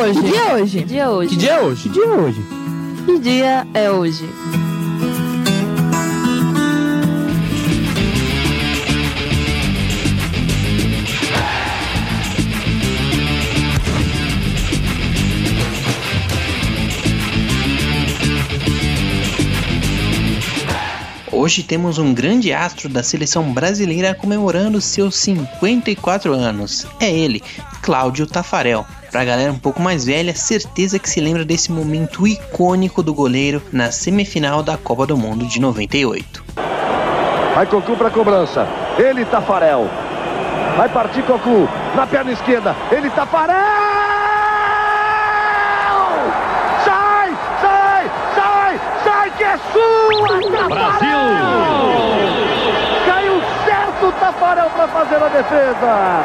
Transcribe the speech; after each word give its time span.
hoje? 0.00 0.20
Que 0.20 0.30
dia 0.30 0.40
é 0.42 0.54
hoje? 0.54 0.78
Que 0.78 0.84
dia 0.84 1.02
é 1.02 1.08
hoje? 1.08 1.28
Que 1.30 1.36
dia 1.36 1.52
é 2.04 2.10
hoje? 2.10 2.44
Que 3.06 3.18
dia 3.18 3.66
é 3.74 3.90
hoje? 3.90 4.28
Hoje? 21.50 21.64
Temos 21.64 21.98
um 21.98 22.14
grande 22.14 22.52
astro 22.52 22.88
da 22.88 23.02
seleção 23.02 23.52
brasileira 23.52 24.14
comemorando 24.14 24.80
seus 24.80 25.16
54 25.16 26.32
anos. 26.32 26.86
É 27.00 27.10
ele, 27.10 27.42
Cláudio 27.82 28.24
Tafarel. 28.24 28.86
Pra 29.10 29.24
galera 29.24 29.50
um 29.50 29.58
pouco 29.58 29.82
mais 29.82 30.04
velha, 30.04 30.32
certeza 30.32 30.96
que 30.96 31.10
se 31.10 31.20
lembra 31.20 31.44
desse 31.44 31.72
momento 31.72 32.24
icônico 32.24 33.02
do 33.02 33.12
goleiro 33.12 33.60
na 33.72 33.90
semifinal 33.90 34.62
da 34.62 34.76
Copa 34.76 35.04
do 35.08 35.16
Mundo 35.16 35.44
de 35.44 35.60
98. 35.60 36.44
Vai 37.52 37.66
Cocu 37.66 37.96
pra 37.96 38.10
cobrança. 38.10 38.68
Ele, 38.96 39.24
Tafarel. 39.24 39.90
Vai 40.76 40.88
partir 40.88 41.22
Cocu. 41.24 41.68
Na 41.96 42.06
perna 42.06 42.30
esquerda. 42.30 42.76
Ele, 42.92 43.10
Tafarel! 43.10 44.09
É 49.50 49.58
sua! 49.72 50.68
Brasil! 50.68 51.18
Caiu 53.04 53.42
certo 53.64 54.12
Tafarel 54.20 54.70
pra 54.70 54.86
fazer 54.86 55.16
a 55.16 55.28
defesa. 55.28 56.22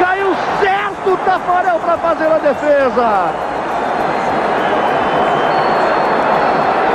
Caiu 0.00 0.34
certo 0.60 1.16
Tafarel 1.24 1.78
pra 1.78 1.98
fazer 1.98 2.32
a 2.32 2.38
defesa. 2.38 3.32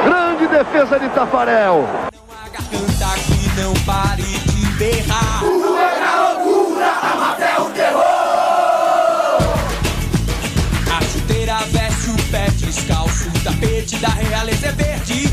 Grande 0.03 0.47
defesa 0.47 0.99
de 0.99 1.07
Tafarel. 1.09 1.87
garganta 2.51 3.19
que 3.21 3.61
não 3.61 3.73
pare 3.85 4.21
de 4.21 4.65
berrar. 4.73 5.64
Tapete 13.65 13.97
da 13.97 14.09
realeza 14.09 14.67
é 14.67 14.71
verde. 14.71 15.29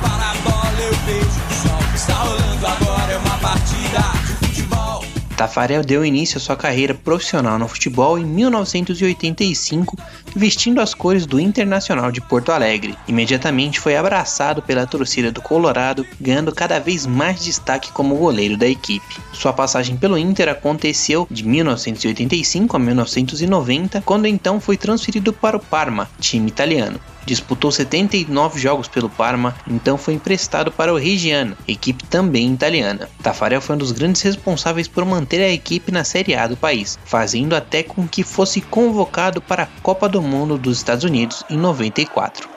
Para 0.00 0.30
a 0.30 0.34
bola 0.34 0.80
eu 0.80 0.94
vejo 1.06 1.26
o 1.26 1.68
sol 1.68 1.94
está 1.94 2.14
rolando 2.14 2.66
agora 2.66 3.12
é 3.12 3.16
uma 3.16 3.38
partida 3.38 4.00
de 4.26 4.46
futebol. 4.46 5.04
Tafarel 5.36 5.82
deu 5.82 6.04
início 6.04 6.36
à 6.36 6.40
sua 6.40 6.56
carreira 6.56 6.94
profissional 6.94 7.58
no 7.58 7.66
futebol 7.66 8.18
em 8.18 8.24
1985, 8.24 9.96
vestindo 10.36 10.80
as 10.80 10.92
cores 10.92 11.24
do 11.24 11.40
Internacional 11.40 12.12
de 12.12 12.20
Porto 12.20 12.52
Alegre. 12.52 12.96
Imediatamente 13.08 13.80
foi 13.80 13.96
abraçado 13.96 14.60
pela 14.60 14.86
torcida 14.86 15.32
do 15.32 15.40
Colorado, 15.40 16.06
ganhando 16.20 16.54
cada 16.54 16.78
vez 16.78 17.06
mais 17.06 17.42
destaque 17.42 17.90
como 17.92 18.16
goleiro 18.16 18.56
da 18.56 18.68
equipe. 18.68 19.16
Sua 19.32 19.52
passagem 19.52 19.96
pelo 19.96 20.18
Inter 20.18 20.48
aconteceu 20.50 21.26
de 21.30 21.42
1985 21.42 22.76
a 22.76 22.78
1990, 22.78 24.02
quando 24.02 24.26
então 24.26 24.60
foi 24.60 24.76
transferido 24.76 25.32
para 25.32 25.56
o 25.56 25.60
Parma, 25.60 26.10
time 26.20 26.48
italiano. 26.48 27.00
Disputou 27.24 27.70
79 27.70 28.60
jogos 28.60 28.88
pelo 28.88 29.08
Parma, 29.08 29.54
então 29.68 29.96
foi 29.96 30.14
emprestado 30.14 30.72
para 30.72 30.92
o 30.92 30.98
Reggiana, 30.98 31.56
equipe 31.66 32.04
também 32.04 32.52
italiana. 32.52 33.08
Tafarel 33.22 33.60
foi 33.60 33.76
um 33.76 33.78
dos 33.78 33.92
grandes 33.92 34.22
responsáveis 34.22 34.88
por 34.88 35.04
manter 35.04 35.42
a 35.42 35.50
equipe 35.50 35.92
na 35.92 36.04
Série 36.04 36.34
A 36.34 36.46
do 36.46 36.56
país, 36.56 36.98
fazendo 37.04 37.54
até 37.54 37.82
com 37.82 38.06
que 38.06 38.22
fosse 38.22 38.60
convocado 38.60 39.40
para 39.40 39.64
a 39.64 39.68
Copa 39.82 40.08
do 40.08 40.20
Mundo 40.20 40.58
dos 40.58 40.78
Estados 40.78 41.04
Unidos 41.04 41.44
em 41.48 41.56
94. 41.56 42.48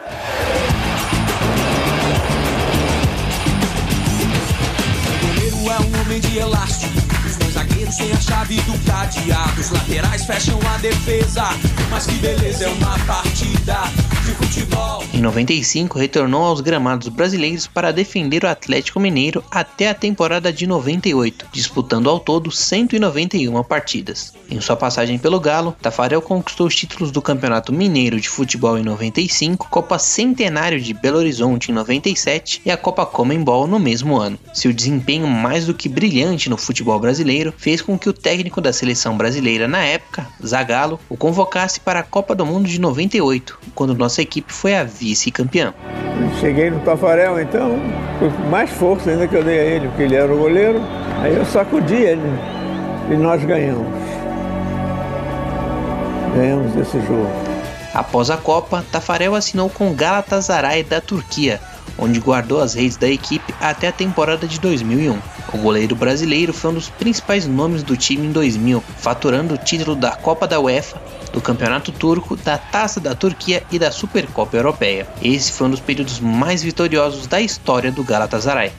O 7.85 7.85
goleiro 7.85 8.11
é 8.11 8.11
a 8.13 8.19
chave 8.19 8.55
do 8.61 8.85
cadeado. 8.85 9.61
Os 9.61 9.69
laterais 9.69 10.25
fecham 10.25 10.59
a 10.73 10.77
defesa. 10.77 11.43
Mas 11.89 12.05
que 12.07 12.15
beleza 12.15 12.65
é 12.65 12.67
uma 12.69 12.97
partida. 13.05 13.77
Em 15.15 15.21
95, 15.21 15.97
retornou 15.97 16.43
aos 16.43 16.59
gramados 16.59 17.07
brasileiros 17.07 17.67
para 17.67 17.93
defender 17.93 18.43
o 18.43 18.49
Atlético 18.49 18.99
Mineiro 18.99 19.41
até 19.49 19.87
a 19.87 19.93
temporada 19.93 20.51
de 20.51 20.67
98, 20.67 21.45
disputando 21.53 22.09
ao 22.09 22.19
todo 22.19 22.51
191 22.51 23.63
partidas. 23.63 24.33
Em 24.51 24.59
sua 24.59 24.75
passagem 24.75 25.17
pelo 25.17 25.39
Galo, 25.39 25.73
Tafarel 25.81 26.21
conquistou 26.21 26.67
os 26.67 26.75
títulos 26.75 27.11
do 27.11 27.21
Campeonato 27.21 27.71
Mineiro 27.71 28.19
de 28.19 28.27
Futebol 28.27 28.77
em 28.77 28.83
95, 28.83 29.69
Copa 29.69 29.97
Centenário 29.97 30.81
de 30.81 30.93
Belo 30.93 31.17
Horizonte 31.17 31.71
em 31.71 31.73
97 31.73 32.61
e 32.65 32.69
a 32.69 32.75
Copa 32.75 33.05
Comembol 33.05 33.67
no 33.67 33.79
mesmo 33.79 34.17
ano. 34.17 34.37
Seu 34.53 34.73
desempenho 34.73 35.27
mais 35.27 35.65
do 35.65 35.73
que 35.73 35.87
brilhante 35.87 36.49
no 36.49 36.57
futebol 36.57 36.99
brasileiro 36.99 37.53
fez 37.57 37.81
com 37.81 37.97
que 37.97 38.09
o 38.09 38.13
técnico 38.13 38.59
da 38.59 38.73
seleção 38.73 39.15
brasileira 39.15 39.65
na 39.65 39.79
época, 39.79 40.27
Zagallo, 40.45 40.99
o 41.07 41.15
convocasse 41.15 41.79
para 41.79 42.01
a 42.01 42.03
Copa 42.03 42.35
do 42.35 42.45
Mundo 42.45 42.67
de 42.67 42.79
98, 42.79 43.57
quando 43.73 43.95
nossa 43.95 44.21
equipe 44.21 44.44
foi 44.47 44.75
a 44.75 44.83
vice-campeã. 44.83 45.73
Cheguei 46.39 46.69
no 46.69 46.79
Tafarel, 46.79 47.39
então, 47.41 47.79
com 48.19 48.29
mais 48.49 48.69
força 48.69 49.09
ainda 49.09 49.27
que 49.27 49.35
eu 49.35 49.43
dei 49.43 49.59
a 49.59 49.63
ele, 49.63 49.87
porque 49.87 50.03
ele 50.03 50.15
era 50.15 50.33
o 50.33 50.37
goleiro. 50.37 50.81
Aí 51.21 51.35
eu 51.35 51.45
sacudi 51.45 51.95
ele 51.95 52.21
e 53.09 53.15
nós 53.15 53.43
ganhamos. 53.43 53.87
Ganhamos 56.35 56.75
esse 56.75 56.99
jogo. 57.05 57.29
Após 57.93 58.29
a 58.29 58.37
Copa, 58.37 58.83
Tafarel 58.91 59.35
assinou 59.35 59.69
com 59.69 59.93
Galatasaray 59.93 60.83
da 60.83 60.99
Turquia, 60.99 61.61
onde 61.97 62.19
guardou 62.19 62.61
as 62.61 62.73
redes 62.73 62.97
da 62.97 63.07
equipe 63.07 63.53
até 63.61 63.87
a 63.87 63.91
temporada 63.91 64.45
de 64.45 64.59
2001. 64.59 65.17
O 65.53 65.57
goleiro 65.59 65.95
brasileiro 65.95 66.51
foi 66.51 66.71
um 66.71 66.73
dos 66.73 66.89
principais 66.89 67.47
nomes 67.47 67.83
do 67.83 67.95
time 67.95 68.27
em 68.27 68.31
2000, 68.31 68.83
faturando 68.97 69.53
o 69.53 69.57
título 69.57 69.95
da 69.95 70.11
Copa 70.11 70.45
da 70.45 70.59
UEFA, 70.59 71.01
do 71.35 71.41
Campeonato 71.41 71.91
Turco, 71.91 72.37
da 72.37 72.57
Taça 72.57 73.01
da 73.01 73.13
Turquia 73.13 73.61
e 73.69 73.77
da 73.77 73.91
Supercopa 73.91 74.55
Europeia. 74.55 75.05
Esse 75.21 75.51
foi 75.51 75.67
um 75.67 75.69
dos 75.69 75.81
períodos 75.81 76.21
mais 76.21 76.63
vitoriosos 76.63 77.27
da 77.27 77.41
história 77.41 77.91
do 77.91 78.05
Galatasaray. 78.05 78.71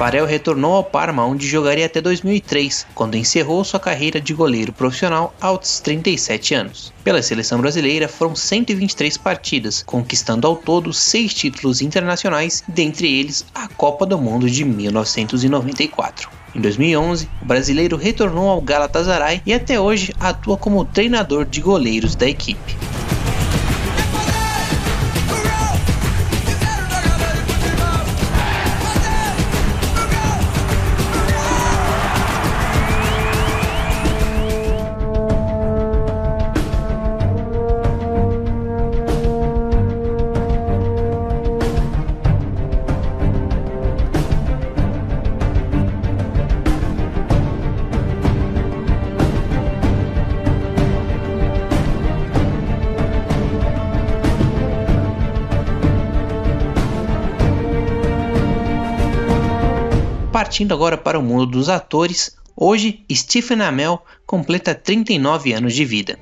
Tafarel 0.00 0.24
retornou 0.24 0.72
ao 0.72 0.82
Parma, 0.82 1.26
onde 1.26 1.46
jogaria 1.46 1.84
até 1.84 2.00
2003, 2.00 2.86
quando 2.94 3.18
encerrou 3.18 3.62
sua 3.62 3.78
carreira 3.78 4.18
de 4.18 4.32
goleiro 4.32 4.72
profissional 4.72 5.34
aos 5.38 5.78
37 5.80 6.54
anos. 6.54 6.90
Pela 7.04 7.20
seleção 7.20 7.60
brasileira 7.60 8.08
foram 8.08 8.34
123 8.34 9.18
partidas, 9.18 9.82
conquistando 9.82 10.46
ao 10.46 10.56
todo 10.56 10.90
seis 10.94 11.34
títulos 11.34 11.82
internacionais, 11.82 12.64
dentre 12.66 13.12
eles 13.12 13.44
a 13.54 13.68
Copa 13.68 14.06
do 14.06 14.16
Mundo 14.16 14.48
de 14.48 14.64
1994. 14.64 16.30
Em 16.54 16.62
2011, 16.62 17.28
o 17.42 17.44
brasileiro 17.44 17.98
retornou 17.98 18.48
ao 18.48 18.62
Galatasaray 18.62 19.42
e 19.44 19.52
até 19.52 19.78
hoje 19.78 20.14
atua 20.18 20.56
como 20.56 20.82
treinador 20.82 21.44
de 21.44 21.60
goleiros 21.60 22.14
da 22.14 22.26
equipe. 22.26 22.74
Partindo 60.50 60.74
agora 60.74 60.98
para 60.98 61.16
o 61.16 61.22
mundo 61.22 61.46
dos 61.46 61.68
atores, 61.68 62.36
hoje 62.56 63.04
Stephen 63.12 63.62
Amell 63.62 64.00
completa 64.26 64.74
39 64.74 65.52
anos 65.52 65.74
de 65.74 65.84
vida. 65.84 66.18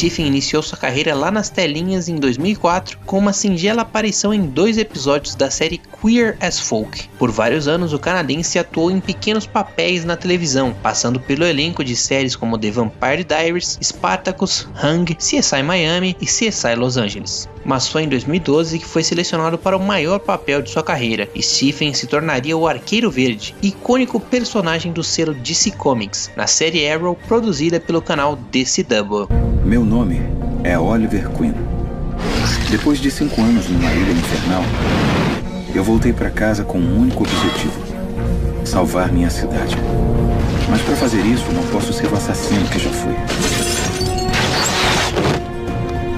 Stephen 0.00 0.28
iniciou 0.28 0.62
sua 0.62 0.78
carreira 0.78 1.14
lá 1.14 1.30
nas 1.30 1.50
telinhas 1.50 2.08
em 2.08 2.16
2004 2.16 2.98
com 3.04 3.18
uma 3.18 3.34
singela 3.34 3.82
aparição 3.82 4.32
em 4.32 4.40
dois 4.46 4.78
episódios 4.78 5.34
da 5.34 5.50
série 5.50 5.76
Queer 5.76 6.38
as 6.40 6.58
Folk. 6.58 7.06
Por 7.18 7.30
vários 7.30 7.68
anos, 7.68 7.92
o 7.92 7.98
canadense 7.98 8.58
atuou 8.58 8.90
em 8.90 8.98
pequenos 8.98 9.46
papéis 9.46 10.02
na 10.02 10.16
televisão, 10.16 10.74
passando 10.82 11.20
pelo 11.20 11.44
elenco 11.44 11.84
de 11.84 11.94
séries 11.94 12.34
como 12.34 12.56
The 12.56 12.70
Vampire 12.70 13.24
Diaries, 13.24 13.78
Spartacus, 13.82 14.66
Hang, 14.82 15.14
CSI 15.16 15.62
Miami 15.62 16.16
e 16.18 16.24
CSI 16.24 16.76
Los 16.76 16.96
Angeles. 16.96 17.46
Mas 17.62 17.86
foi 17.86 18.04
em 18.04 18.08
2012 18.08 18.78
que 18.78 18.86
foi 18.86 19.04
selecionado 19.04 19.58
para 19.58 19.76
o 19.76 19.84
maior 19.84 20.18
papel 20.18 20.62
de 20.62 20.70
sua 20.70 20.82
carreira. 20.82 21.28
Stephen 21.38 21.92
se 21.92 22.06
tornaria 22.06 22.56
o 22.56 22.66
Arqueiro 22.66 23.10
Verde, 23.10 23.54
icônico 23.60 24.18
personagem 24.18 24.92
do 24.92 25.04
selo 25.04 25.34
DC 25.34 25.72
Comics, 25.72 26.30
na 26.34 26.46
série 26.46 26.88
Arrow 26.88 27.14
produzida 27.28 27.78
pelo 27.78 28.00
canal 28.00 28.34
DCW. 28.50 29.59
Meu 29.70 29.84
nome 29.84 30.20
é 30.64 30.76
Oliver 30.76 31.30
Queen. 31.30 31.54
Depois 32.72 32.98
de 32.98 33.08
cinco 33.08 33.40
anos 33.40 33.68
numa 33.68 33.92
ilha 33.92 34.10
infernal, 34.10 34.64
eu 35.72 35.84
voltei 35.84 36.12
para 36.12 36.28
casa 36.28 36.64
com 36.64 36.76
um 36.76 37.02
único 37.02 37.22
objetivo: 37.22 37.80
salvar 38.64 39.12
minha 39.12 39.30
cidade. 39.30 39.76
Mas 40.68 40.82
para 40.82 40.96
fazer 40.96 41.24
isso, 41.24 41.44
não 41.52 41.62
posso 41.68 41.92
ser 41.92 42.08
o 42.08 42.16
assassino 42.16 42.68
que 42.68 42.80
já 42.80 42.90
fui. 42.90 43.14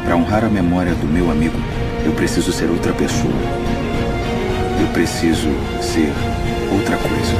Para 0.03 0.17
honrar 0.17 0.47
a 0.47 0.49
memória 0.49 0.95
do 0.95 1.07
meu 1.07 1.31
amigo, 1.31 1.59
eu 2.07 2.13
preciso 2.13 2.51
ser 2.53 2.71
outra 2.71 2.95
pessoa. 2.95 3.35
Eu 4.81 4.87
preciso 4.95 5.51
ser 5.83 6.11
outra 6.75 6.97
coisa. 6.97 7.37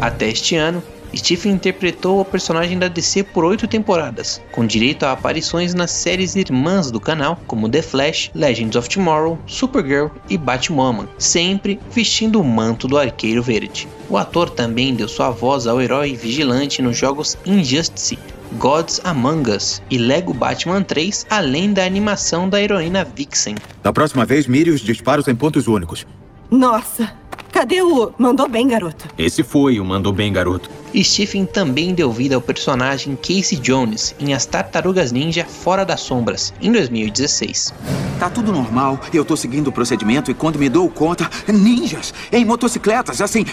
Até 0.00 0.30
este 0.30 0.56
ano, 0.56 0.82
Stephen 1.16 1.52
interpretou 1.52 2.20
o 2.20 2.24
personagem 2.24 2.78
da 2.78 2.88
DC 2.88 3.22
por 3.22 3.44
oito 3.44 3.66
temporadas, 3.66 4.40
com 4.52 4.66
direito 4.66 5.04
a 5.04 5.12
aparições 5.12 5.74
nas 5.74 5.90
séries 5.90 6.36
irmãs 6.36 6.90
do 6.90 7.00
canal, 7.00 7.40
como 7.46 7.68
The 7.68 7.82
Flash, 7.82 8.30
Legends 8.34 8.76
of 8.76 8.88
Tomorrow, 8.88 9.38
Supergirl 9.46 10.08
e 10.28 10.36
Batwoman, 10.36 11.08
sempre 11.18 11.80
vestindo 11.90 12.40
o 12.40 12.44
manto 12.44 12.86
do 12.86 12.98
Arqueiro 12.98 13.42
Verde. 13.42 13.88
O 14.08 14.16
ator 14.16 14.50
também 14.50 14.94
deu 14.94 15.08
sua 15.08 15.30
voz 15.30 15.66
ao 15.66 15.80
herói 15.80 16.14
vigilante 16.14 16.82
nos 16.82 16.96
jogos 16.96 17.36
Injustice, 17.44 18.18
Gods 18.52 19.00
Among 19.04 19.50
Us 19.50 19.82
e 19.90 19.98
Lego 19.98 20.32
Batman 20.32 20.82
3, 20.82 21.26
além 21.28 21.72
da 21.72 21.84
animação 21.84 22.48
da 22.48 22.62
heroína 22.62 23.04
Vixen. 23.04 23.56
Da 23.82 23.92
próxima 23.92 24.24
vez, 24.24 24.46
mire 24.46 24.70
os 24.70 24.80
disparos 24.80 25.28
em 25.28 25.34
pontos 25.34 25.66
únicos. 25.66 26.06
Nossa, 26.50 27.12
cadê 27.50 27.82
o 27.82 28.12
Mandou 28.18 28.48
Bem, 28.48 28.68
garoto? 28.68 29.08
Esse 29.18 29.42
foi 29.42 29.80
o 29.80 29.84
Mandou 29.84 30.12
Bem, 30.12 30.32
garoto. 30.32 30.70
Stephen 31.04 31.44
também 31.44 31.94
deu 31.94 32.10
vida 32.10 32.34
ao 32.34 32.40
personagem 32.40 33.16
Casey 33.16 33.58
Jones 33.58 34.14
em 34.18 34.32
As 34.34 34.46
Tartarugas 34.46 35.12
Ninja 35.12 35.44
Fora 35.44 35.84
das 35.84 36.00
Sombras, 36.00 36.54
em 36.60 36.72
2016. 36.72 37.74
Tá 38.18 38.30
tudo 38.30 38.52
normal, 38.52 39.00
eu 39.12 39.24
tô 39.24 39.36
seguindo 39.36 39.68
o 39.68 39.72
procedimento 39.72 40.30
e 40.30 40.34
quando 40.34 40.58
me 40.58 40.68
dou 40.68 40.88
conta, 40.88 41.30
ninjas 41.46 42.14
em 42.32 42.44
motocicletas, 42.44 43.20
assim, 43.20 43.44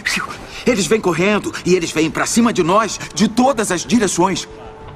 eles 0.66 0.86
vêm 0.86 1.02
correndo 1.02 1.54
e 1.66 1.76
eles 1.76 1.92
vêm 1.92 2.10
pra 2.10 2.26
cima 2.26 2.54
de 2.54 2.64
nós 2.64 3.00
de 3.14 3.28
todas 3.28 3.72
as 3.72 3.86
direções. 3.86 4.48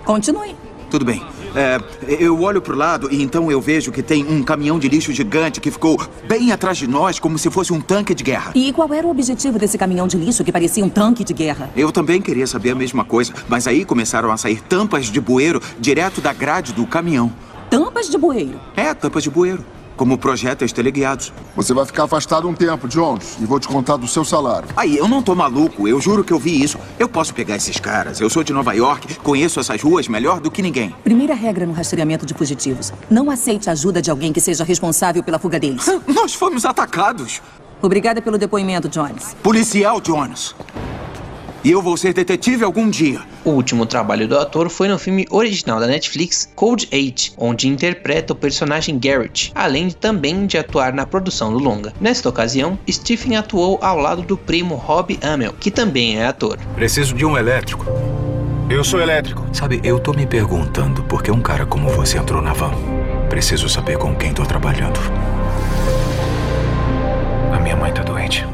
Continue. 0.06 0.56
Tudo 0.90 1.04
bem. 1.04 1.22
É, 1.58 1.80
eu 2.20 2.40
olho 2.40 2.62
pro 2.62 2.78
lado 2.78 3.12
e 3.12 3.20
então 3.24 3.50
eu 3.50 3.60
vejo 3.60 3.92
que 3.92 4.04
tem 4.04 4.24
um 4.24 4.44
caminhão 4.44 4.78
de 4.78 4.88
lixo 4.88 5.12
gigante 5.12 5.60
que 5.60 5.72
ficou 5.72 6.00
bem 6.28 6.52
atrás 6.52 6.78
de 6.78 6.86
nós, 6.86 7.18
como 7.18 7.36
se 7.40 7.50
fosse 7.50 7.74
um 7.74 7.82
tanque 7.82 8.14
de 8.14 8.24
guerra. 8.24 8.52
E 8.54 8.72
qual 8.72 8.94
era 8.94 9.08
o 9.08 9.10
objetivo 9.10 9.58
desse 9.58 9.76
caminhão 9.76 10.08
de 10.08 10.18
lixo 10.18 10.44
que 10.44 10.52
parecia 10.52 10.86
um 10.86 10.90
tanque 10.90 11.24
de 11.24 11.34
guerra? 11.34 11.72
Eu 11.76 11.92
também 11.92 12.22
queria 12.22 12.46
saber 12.46 12.70
a 12.70 12.76
mesma 12.76 13.04
coisa, 13.04 13.34
mas 13.50 13.66
aí 13.66 13.84
começaram 13.86 14.32
a 14.32 14.38
sair 14.38 14.62
tampas 14.62 15.08
de 15.08 15.20
bueiro 15.20 15.60
direto 15.80 16.22
da 16.22 16.32
grade 16.32 16.74
do 16.74 16.86
caminhão. 16.86 17.34
Tampas 17.72 18.08
de 18.08 18.20
bueiro? 18.20 18.60
É, 18.76 18.94
tampas 18.94 19.24
de 19.24 19.32
bueiro. 19.32 19.66
Como 19.98 20.18
projéteis 20.18 20.72
teleguiados. 20.72 21.34
Você 21.56 21.74
vai 21.74 21.86
ficar 21.86 22.04
afastado 22.04 22.48
um 22.48 22.54
tempo, 22.54 22.88
Jones, 22.88 23.36
e 23.42 23.46
vou 23.46 23.60
te 23.60 23.68
contar 23.68 23.98
do 23.98 24.08
seu 24.08 24.24
salário. 24.24 24.70
Aí, 24.78 24.96
eu 24.96 25.08
não 25.08 25.24
tô 25.24 25.34
maluco, 25.34 25.88
eu 25.88 26.00
juro 26.00 26.24
que 26.24 26.32
eu 26.32 26.40
vi 26.40 26.64
isso. 26.64 26.78
Eu 27.00 27.10
posso 27.10 27.34
pegar 27.34 27.56
esses 27.56 27.80
caras. 27.80 28.22
Eu 28.22 28.30
sou 28.30 28.44
de 28.44 28.54
Nova 28.54 28.74
York, 28.74 29.16
conheço 29.16 29.60
essas 29.60 29.82
ruas 29.82 30.08
melhor 30.08 30.40
do 30.40 30.52
que 30.52 30.62
ninguém. 30.62 30.96
Primeira 31.04 31.34
regra 31.34 31.66
no 31.66 31.74
rastreamento 31.74 32.26
de 32.26 32.34
fugitivos: 32.36 32.94
não 33.10 33.32
aceite 33.32 33.70
a 33.70 33.74
ajuda 33.74 34.02
de 34.02 34.12
alguém 34.12 34.32
que 34.32 34.40
seja 34.40 34.64
responsável 34.64 35.24
pela 35.24 35.40
fuga 35.40 35.60
deles. 35.60 35.86
Nós 36.08 36.36
fomos 36.36 36.64
atacados. 36.64 37.42
Obrigada 37.82 38.22
pelo 38.22 38.38
depoimento, 38.38 38.88
Jones. 38.88 39.36
Policial 39.42 40.00
Jones. 40.00 40.56
E 41.68 41.72
eu 41.72 41.82
vou 41.82 41.98
ser 41.98 42.14
detetive 42.14 42.64
algum 42.64 42.90
dia. 42.90 43.20
O 43.44 43.50
último 43.50 43.86
trabalho 43.86 44.26
do 44.26 44.40
ator 44.40 44.70
foi 44.70 44.88
no 44.88 44.98
filme 44.98 45.28
original 45.30 45.82
da 45.82 45.86
Netflix, 45.86 46.50
Code 46.56 46.88
8, 46.94 47.34
onde 47.38 47.68
interpreta 47.68 48.32
o 48.32 48.38
personagem 48.38 48.98
Garrett, 48.98 49.52
além 49.54 49.90
de, 49.90 49.96
também 49.98 50.46
de 50.46 50.58
atuar 50.58 50.94
na 50.94 51.06
produção 51.06 51.52
do 51.52 51.60
longa. 51.60 51.92
Nesta 52.00 52.30
ocasião, 52.30 52.80
Stephen 52.90 53.36
atuou 53.36 53.80
ao 53.82 53.98
lado 53.98 54.22
do 54.22 54.38
primo 54.38 54.76
Rob 54.76 55.20
Amell, 55.22 55.52
que 55.60 55.70
também 55.70 56.18
é 56.18 56.28
ator. 56.28 56.58
Preciso 56.74 57.14
de 57.14 57.26
um 57.26 57.38
elétrico. 57.38 57.86
Eu 58.70 58.82
sou 58.86 59.02
elétrico. 59.02 59.46
Sabe, 59.52 59.82
eu 59.84 60.00
tô 60.00 60.14
me 60.14 60.26
perguntando 60.26 61.04
por 61.04 61.22
que 61.22 61.32
um 61.32 61.42
cara 61.42 61.66
como 61.66 61.90
você 61.90 62.18
entrou 62.18 62.42
na 62.42 62.54
van. 62.54 62.72
Preciso 63.28 63.68
saber 63.68 63.98
com 63.98 64.16
quem 64.16 64.34
tô 64.34 64.46
trabalhando. 64.46 65.02
A 67.52 67.60
minha 67.60 67.76
mãe 67.76 67.92
tá 67.92 68.04
doente. 68.04 68.46